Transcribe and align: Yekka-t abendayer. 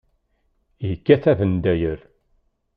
Yekka-t 0.89 1.25
abendayer. 1.31 1.99